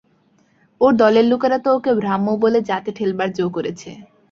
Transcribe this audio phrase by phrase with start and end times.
[0.81, 3.89] ওর দলের লোকেরা তো ওকে ব্রাহ্ম বলে জাতে ঠেলবার জো করেছে।